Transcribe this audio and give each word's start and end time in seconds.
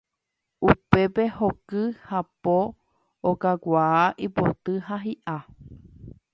Upépe 0.71 1.23
hoky, 1.37 1.83
hapo, 2.07 2.55
okakuaa, 3.33 4.03
ipoty 4.29 4.79
ha 4.89 5.03
hi'a. 5.07 5.41